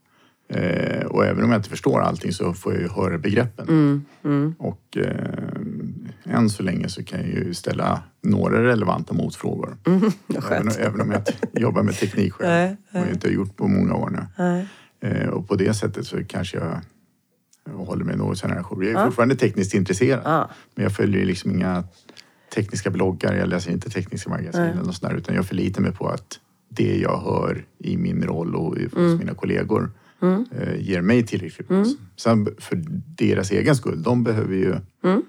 [0.52, 3.68] Eh, och även om jag inte förstår allting så får jag ju höra begreppen.
[3.68, 4.54] Mm, mm.
[4.58, 9.76] Och eh, än så länge så kan jag ju ställa några relevanta motfrågor.
[9.86, 10.12] Mm,
[10.50, 11.22] även, även, om jag
[11.62, 12.50] jobbar med teknik själv.
[12.50, 13.02] Nej, nej.
[13.02, 14.66] Och inte har gjort på många år nu.
[15.08, 16.80] Eh, och på det sättet så kanske jag
[17.64, 19.04] jag håller mig något sådär Jag är ja.
[19.04, 20.20] fortfarande tekniskt intresserad.
[20.24, 20.50] Ja.
[20.74, 21.84] Men jag följer liksom inga
[22.54, 26.08] tekniska bloggar, jag läser inte tekniska magasin eller något sådär, utan jag förlitar mig på
[26.08, 29.18] att det jag hör i min roll och hos mm.
[29.18, 29.90] mina kollegor
[30.22, 30.46] mm.
[30.78, 31.86] ger mig tillräckligt mm.
[32.16, 32.82] Sen för
[33.16, 35.22] deras egen skull, de behöver ju mm.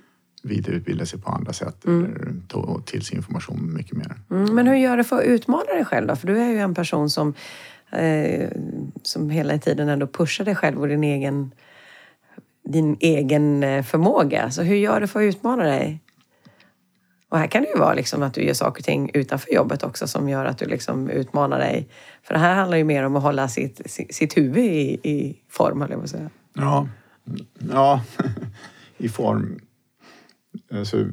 [0.43, 2.05] vidareutbilda sig på andra sätt mm.
[2.05, 4.15] eller ta till sig information mycket mer.
[4.31, 4.55] Mm.
[4.55, 6.15] Men hur gör du för att utmana dig själv då?
[6.15, 7.33] För du är ju en person som
[7.91, 8.49] eh,
[9.03, 11.51] som hela tiden ändå pushar dig själv och din egen,
[12.63, 14.51] din egen eh, förmåga.
[14.51, 16.02] Så hur gör du för att utmana dig?
[17.33, 19.83] Och här kan det ju vara liksom att du gör saker och ting utanför jobbet
[19.83, 21.87] också som gör att du liksom utmanar dig.
[22.23, 25.81] För det här handlar ju mer om att hålla sitt, sitt, huvud i, i form,
[25.81, 26.29] höll jag på att säga.
[26.53, 26.87] Ja,
[27.71, 28.01] ja
[28.97, 29.59] i form.
[30.73, 31.05] Alltså,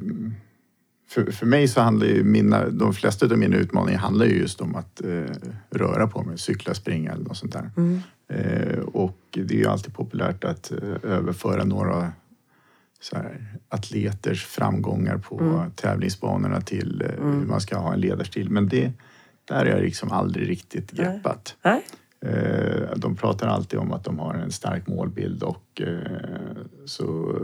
[1.09, 4.61] för, för mig så handlar ju mina, de flesta av mina utmaningar handlar ju just
[4.61, 5.35] om att eh,
[5.69, 7.69] röra på mig, cykla, springa eller något sånt där.
[7.77, 8.01] Mm.
[8.27, 12.11] Eh, och det är ju alltid populärt att eh, överföra några
[13.01, 15.71] så här, atleters framgångar på mm.
[15.71, 17.39] tävlingsbanorna till eh, mm.
[17.39, 18.49] hur man ska ha en ledarstil.
[18.49, 18.91] Men det
[19.45, 21.55] där har jag liksom aldrig riktigt greppat.
[21.63, 21.85] Nej.
[22.25, 27.35] Eh, de pratar alltid om att de har en stark målbild och eh, så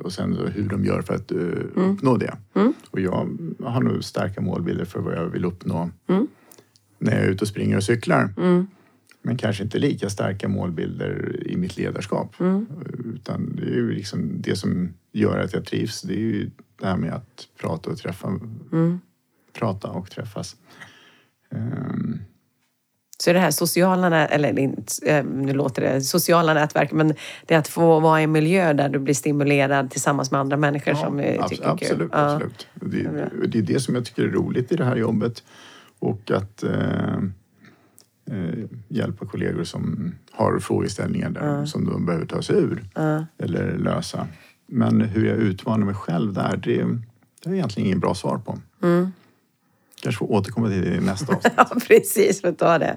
[0.00, 1.72] och sen hur de gör för att mm.
[1.74, 2.36] uppnå det.
[2.54, 2.72] Mm.
[2.90, 6.26] Och jag har nog starka målbilder för vad jag vill uppnå mm.
[6.98, 8.28] när jag är ute och springer och cyklar.
[9.22, 12.40] Men kanske inte lika starka målbilder i mitt ledarskap.
[12.40, 12.66] Mm.
[13.14, 16.02] Utan det är ju liksom det som gör att jag trivs.
[16.02, 18.28] Det är ju det här med att prata och träffa.
[18.72, 19.00] Mm.
[19.52, 20.56] Prata och träffas.
[21.50, 22.20] Um,
[23.18, 24.74] så det här sociala, eller
[25.06, 27.14] eh, nu låter det sociala nätverk, men
[27.46, 30.56] det är att få vara i en miljö där du blir stimulerad tillsammans med andra
[30.56, 32.08] människor ja, som tycker absolut, är kul.
[32.12, 32.66] Absolut, absolut.
[32.74, 35.42] Det, det, är det som jag tycker är roligt i det här jobbet.
[35.98, 37.18] Och att eh,
[38.30, 41.66] eh, hjälpa kollegor som har frågeställningar där, mm.
[41.66, 43.24] som de behöver ta sig ur mm.
[43.38, 44.28] eller lösa.
[44.66, 46.84] Men hur jag utmanar mig själv där, det, det
[47.44, 48.58] har jag egentligen inget bra svar på.
[48.82, 49.12] Mm
[50.02, 51.52] kanske får återkomma till det i nästa avsnitt.
[51.56, 52.40] ja, precis.
[52.40, 52.96] Får ta det.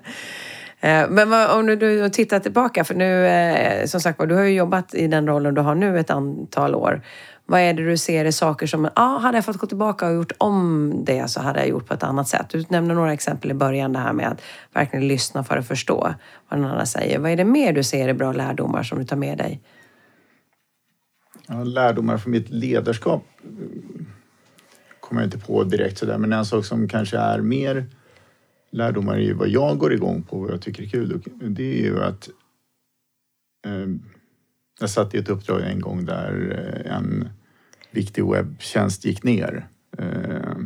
[0.79, 4.55] Eh, men vad, om du tittar tillbaka, för nu eh, som sagt du har ju
[4.55, 7.01] jobbat i den rollen du har nu ett antal år.
[7.45, 10.08] Vad är det du ser är saker som, ja, ah, hade jag fått gå tillbaka
[10.08, 12.49] och gjort om det så hade jag gjort på ett annat sätt.
[12.49, 14.41] Du nämnde några exempel i början, det här med att
[14.73, 16.13] verkligen lyssna för att förstå
[16.49, 17.19] vad den andra säger.
[17.19, 19.62] Vad är det mer du ser är bra lärdomar som du tar med dig?
[21.47, 24.06] Ja, lärdomar från mitt ledarskap eh,
[24.99, 27.86] kommer jag inte på direkt sådär, men en sak som kanske är mer
[28.71, 32.03] lärdomar i vad jag går igång på, vad jag tycker är kul, det är ju
[32.03, 32.29] att
[33.65, 33.88] eh,
[34.79, 37.29] jag satt i ett uppdrag en gång där eh, en
[37.91, 39.67] viktig webbtjänst gick ner.
[39.97, 40.57] Eh,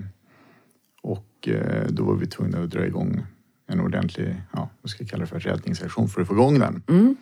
[1.02, 3.26] och eh, då var vi tvungna att dra igång
[3.68, 6.84] en ordentlig, ja, vad ska jag kalla det för, räddningsaktion för att få igång den.
[6.88, 7.16] Mm.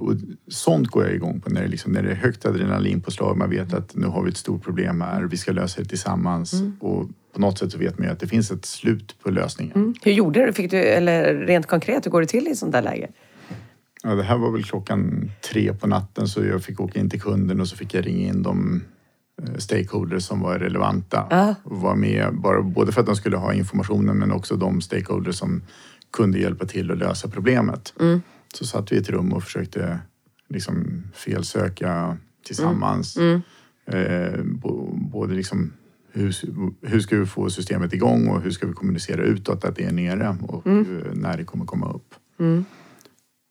[0.00, 0.14] Och
[0.48, 3.36] sånt går jag igång på när det, liksom, när det är högt adrenalinpåslag.
[3.36, 5.22] Man vet att nu har vi ett stort problem här.
[5.22, 6.52] Vi ska lösa det tillsammans.
[6.52, 6.76] Mm.
[6.80, 9.76] Och på något sätt så vet man ju att det finns ett slut på lösningen.
[9.76, 9.94] Mm.
[10.02, 10.52] Hur gjorde du?
[10.52, 10.76] Fick du?
[10.76, 13.08] Eller rent konkret, hur går det till i ett sånt där läge?
[14.02, 17.20] Ja, det här var väl klockan tre på natten så jag fick åka in till
[17.20, 18.82] kunden och så fick jag ringa in de
[19.42, 21.26] eh, stakeholders som var relevanta.
[21.30, 21.54] Ah.
[21.64, 25.36] Och var med bara, både för att de skulle ha informationen men också de stakeholders
[25.36, 25.62] som
[26.12, 27.94] kunde hjälpa till att lösa problemet.
[28.00, 28.20] Mm
[28.54, 29.98] så satt vi i ett rum och försökte
[30.48, 33.16] liksom felsöka tillsammans.
[33.16, 33.40] Mm.
[33.86, 34.34] Mm.
[34.34, 34.40] Eh,
[35.12, 35.72] både liksom
[36.12, 36.36] hur,
[36.86, 39.92] hur ska vi få systemet igång och hur ska vi kommunicera utåt att det är
[39.92, 41.02] nere och mm.
[41.14, 42.14] när det kommer komma upp.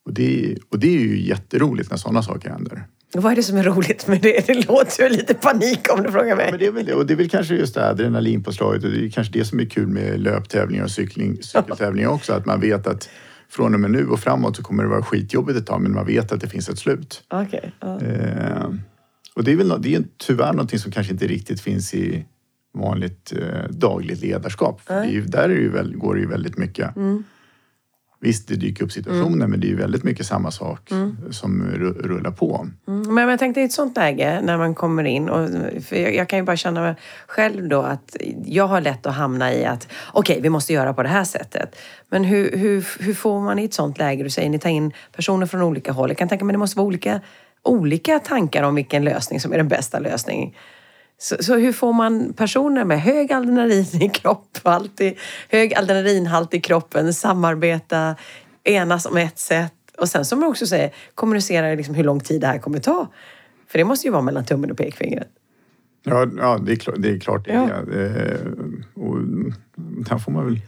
[0.09, 2.87] Och, det, och det är ju jätteroligt när sådana saker händer.
[3.13, 4.47] Vad är det som är roligt med det?
[4.47, 6.45] Det låter ju lite panik om du frågar mig.
[6.45, 6.93] Ja, men det är väl det.
[6.93, 9.59] Och det är väl kanske just det här adrenalinpåslaget och det är kanske det som
[9.59, 12.33] är kul med löptävlingar och cykling, cykeltävlingar också.
[12.33, 13.09] Att man vet att
[13.49, 16.05] från och med nu och framåt så kommer det vara skitjobbigt ett tag men man
[16.05, 17.23] vet att det finns ett slut.
[17.29, 17.71] Okay.
[17.83, 18.09] Uh.
[18.09, 18.69] Eh,
[19.35, 22.25] och det är, väl, det är tyvärr någonting som kanske inte riktigt finns i
[22.73, 24.81] vanligt eh, dagligt ledarskap.
[24.81, 27.23] För det är, där är det väl, går det ju väldigt mycket mm.
[28.21, 29.49] Visst, det dyker upp situationer mm.
[29.49, 31.17] men det är väldigt mycket samma sak mm.
[31.31, 31.63] som
[32.03, 32.67] rullar på.
[32.87, 33.13] Mm.
[33.15, 35.49] Men jag tänkte i ett sånt läge när man kommer in, och,
[35.89, 36.95] jag, jag kan ju bara känna mig
[37.27, 40.93] själv då att jag har lätt att hamna i att okej, okay, vi måste göra
[40.93, 41.75] på det här sättet.
[42.09, 44.91] Men hur, hur, hur får man i ett sånt läge, du säger ni tar in
[45.15, 46.09] personer från olika håll.
[46.09, 47.21] Jag kan tänka mig att det måste vara olika,
[47.63, 50.53] olika tankar om vilken lösning som är den bästa lösningen.
[51.21, 55.17] Så, så, hur får man personer med hög adrenalin i kroppen, alltid
[55.49, 58.15] hög adrenalinhalt i kroppen, samarbeta,
[58.63, 62.41] enas om ett sätt och sen som man också säger, kommunicera liksom hur lång tid
[62.41, 63.07] det här kommer ta.
[63.67, 65.29] För det måste ju vara mellan tummen och pekfingret.
[66.03, 67.69] Ja, ja det, är klart, det är klart det ja.
[67.69, 68.53] är.
[68.93, 69.17] Och
[69.77, 70.61] där får man väl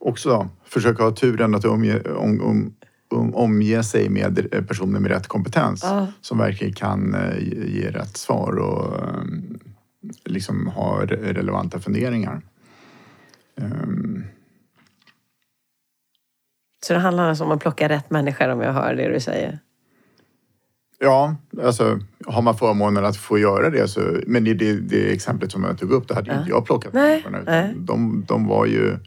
[0.00, 2.74] också då, försöka ha turen att omge, om, om,
[3.10, 6.06] om, omge sig med personer med rätt kompetens ja.
[6.20, 9.00] som verkligen kan eh, ge rätt svar och
[10.24, 12.42] liksom ha relevanta funderingar.
[13.56, 14.24] Um.
[16.86, 19.58] Så det handlar alltså om att plocka rätt människor om jag hör det du säger?
[20.98, 24.00] Ja, alltså har man förmånen att få göra det så...
[24.26, 26.38] Men i det, det exemplet som jag tog upp, det hade ja.
[26.38, 27.72] inte jag plockat nej, människorna.
[27.76, 28.98] De, de var ju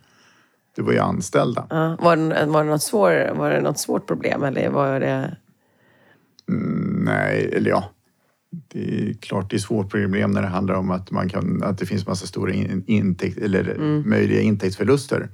[0.76, 1.68] det var ju anställda.
[1.70, 1.98] Ja.
[2.00, 5.38] Var, det, var, det något svår, var det något svårt problem eller var det...
[6.50, 7.89] Mm, nej, eller ja.
[8.68, 11.78] Det är klart det är svårt problem när det handlar om att, man kan, att
[11.78, 14.10] det finns massa stora in, intäkt, eller Mm.
[14.10, 15.30] möjliga intäktsförluster.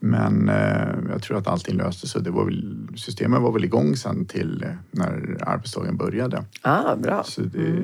[0.00, 2.22] Men eh, jag tror att allting löste sig.
[2.22, 6.44] Det var väl, systemet var väl igång sen till eh, när arbetsdagen började.
[6.62, 7.22] Ah, bra.
[7.24, 7.82] Så det,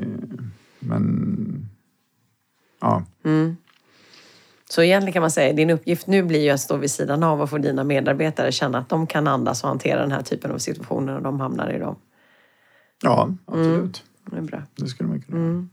[0.79, 1.69] Men
[2.81, 3.03] ja,
[4.71, 7.41] Så egentligen kan man säga din uppgift nu blir ju att stå vid sidan av
[7.43, 10.59] och få dina medarbetare känna att de kan andas och hantera den här typen av
[10.59, 11.97] situationer och de hamnar i dem.
[13.03, 14.05] ja absolut.
[14.31, 14.63] Det är bra.
[14.77, 15.39] Det skulle man kunna.
[15.39, 15.71] Mm.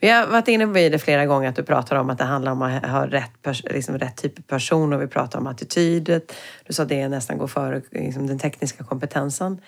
[0.00, 2.52] Vi har varit inne på det flera gånger att du pratar om att det handlar
[2.52, 3.30] om att ha rätt,
[3.70, 6.32] liksom rätt typ av person och vi pratar om attitydet.
[6.66, 9.60] Du sa att det nästan går före liksom, den tekniska kompetensen.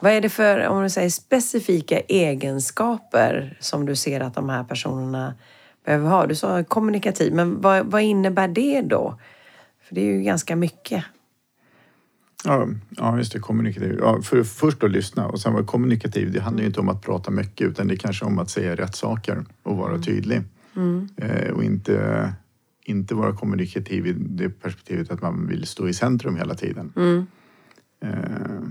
[0.00, 4.64] Vad är det för, om du säger specifika egenskaper som du ser att de här
[4.64, 5.34] personerna
[5.84, 6.26] behöver ha?
[6.26, 9.18] Du sa kommunikativ, men vad, vad innebär det då?
[9.82, 11.04] För det är ju ganska mycket.
[12.44, 13.38] Ja, ja, just det.
[13.38, 13.98] Kommunikativ.
[14.00, 16.32] Ja, för, först att lyssna och sen vara kommunikativ.
[16.32, 18.76] Det handlar ju inte om att prata mycket utan det är kanske om att säga
[18.76, 20.42] rätt saker och vara tydlig.
[21.16, 22.32] Eh, och inte,
[22.84, 26.92] inte vara kommunikativ i det perspektivet att man vill stå i centrum hela tiden.
[28.00, 28.62] Eh,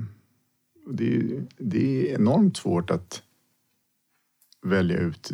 [0.88, 3.22] och det, är, det är enormt svårt att
[4.66, 5.32] välja ut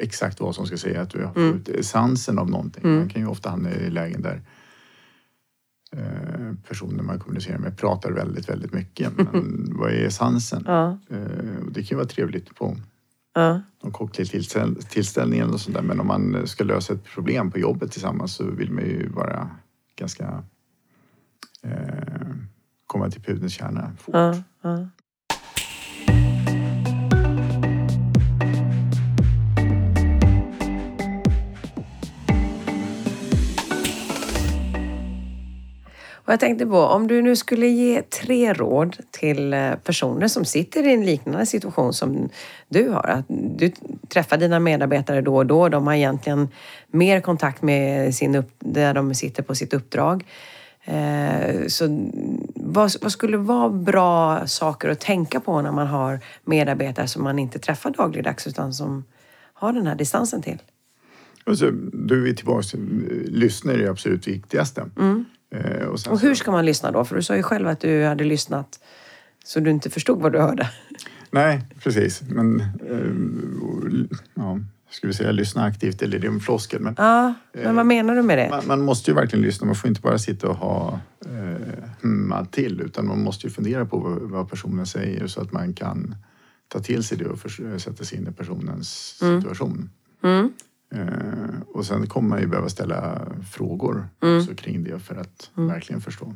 [0.00, 1.06] exakt vad som ska sägas.
[1.08, 2.82] Att vi får ut essensen av någonting.
[2.98, 4.40] Man kan ju ofta hamna i lägen där eh,
[6.68, 9.12] personer man kommunicerar med pratar väldigt, väldigt mycket.
[9.32, 10.62] Men vad är essensen?
[10.66, 10.98] Ja.
[11.10, 11.18] Eh,
[11.70, 12.76] det kan ju vara trevligt på
[13.36, 13.60] Ja.
[13.82, 15.82] någon cocktailtillställning eller något sånt där.
[15.82, 19.50] Men om man ska lösa ett problem på jobbet tillsammans så vill man ju vara
[19.96, 20.44] ganska
[21.62, 22.34] eh,
[22.86, 24.14] komma till pudelns kärna fort.
[24.14, 24.34] Ja.
[24.62, 24.88] Ja.
[36.26, 40.44] Och jag tänkte på, om du nu skulle ge tre råd till eh, personer som
[40.44, 42.28] sitter i en liknande situation som
[42.68, 43.06] du har.
[43.08, 43.72] Att du
[44.08, 45.68] träffar dina medarbetare då och då.
[45.68, 46.48] De har egentligen
[46.90, 50.24] mer kontakt med sin upp, där de sitter på sitt uppdrag.
[50.84, 52.10] Eh, Så
[52.54, 57.38] vad, vad skulle vara bra saker att tänka på när man har medarbetare som man
[57.38, 59.04] inte träffar dagligdags utan som
[59.54, 60.58] har den här distansen till?
[61.46, 62.78] Och så, då är vi tillbaka.
[63.24, 64.80] Lyssna är det absolut viktigaste.
[64.80, 65.16] Eh,
[65.90, 67.04] och sen Och så- hur ska man lyssna då?
[67.04, 68.78] För du sa ju själv att du hade lyssnat
[69.44, 70.70] så du inte förstod vad du hörde.
[71.30, 72.22] Nej, precis.
[72.22, 74.58] Men eh, ja,
[74.90, 76.80] ska vi säga lyssna aktivt eller är det en floskel?
[76.80, 78.50] Men Ja, men vad menar du med det?
[78.50, 79.66] man, man måste ju verkligen lyssna.
[79.66, 83.98] Man får inte bara sitta och ha eh, till utan man måste ju fundera på
[83.98, 86.14] vad, vad personen säger så att man kan
[86.68, 87.38] ta till sig det och
[87.80, 88.88] sätta sig in i personens
[89.18, 89.90] situation.
[90.94, 96.00] Eh, och sen kommer man ju behöva ställa frågor också kring det för att verkligen
[96.00, 96.34] förstå.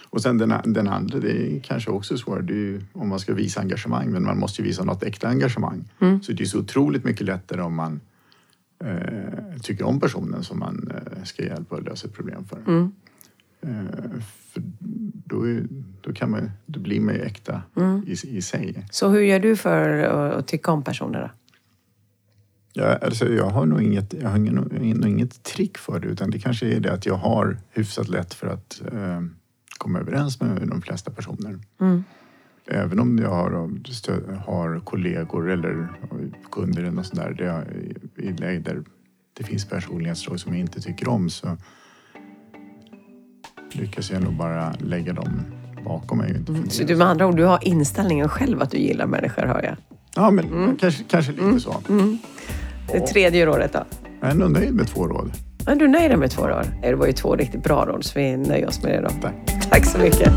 [0.00, 2.42] Och sen den, den andra, det är kanske också svårare.
[2.42, 5.28] Det är ju om man ska visa engagemang, men man måste ju visa något äkta
[5.28, 5.84] engagemang.
[6.22, 8.00] Så det är så otroligt mycket lättare om man
[8.84, 12.90] eh, tycker om personen som man eh, ska hjälpa att lösa ett problem för.
[13.60, 14.20] Eh,
[14.52, 14.62] för
[15.26, 15.66] då, är,
[16.00, 17.62] då, kan man, då blir man ju äkta
[18.06, 18.86] i, i sig.
[18.90, 21.30] Så hur gör du för att, att tycka om personer då?
[22.72, 26.30] Jag, alltså, jag har nog inget, jag har ingen, nog inget trick för det utan
[26.30, 29.20] det kanske är det att jag har hyfsat lätt för att eh,
[29.78, 31.58] komma överens med de flesta personer.
[32.66, 33.50] Även om jag har,
[34.36, 35.88] har kollegor eller
[36.52, 37.62] kunder eller något sånt där, där jag,
[38.28, 38.82] i- läge där
[39.32, 41.56] det finns personlighetsdrag som jag inte tycker om så
[43.72, 45.40] lyckas jag nog bara lägga dem
[45.84, 46.34] bakom mig.
[46.46, 49.62] fundera Så du med andra ord, du har inställningen själv att du gillar människor, hör
[49.62, 49.76] jag.
[50.16, 51.74] Ja, men kanske, kanske lite så.
[52.92, 53.84] Det tredje rådet då?
[54.20, 55.32] Jag är nog nöjd med två råd.
[55.66, 56.66] Är du nöjd med två råd?
[56.82, 59.14] Det var ju två riktigt bra råd, så vi nöjer oss med det då.
[59.22, 59.70] Tack.
[59.70, 60.32] Tack så mycket.